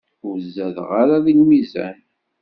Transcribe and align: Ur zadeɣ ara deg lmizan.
Ur 0.27 0.37
zadeɣ 0.53 0.89
ara 1.01 1.25
deg 1.25 1.35
lmizan. 1.41 1.97